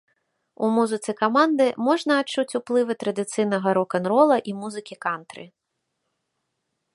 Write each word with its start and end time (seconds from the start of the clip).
У 0.67 0.67
музыцы 0.75 1.11
каманды 1.19 1.67
можна 1.87 2.13
адчуць 2.21 2.57
уплывы 2.61 2.93
традыцыйнага 3.03 3.67
рок-н-рола 3.79 4.37
і 4.53 4.57
музыкі 4.63 4.95
кантры. 5.09 5.43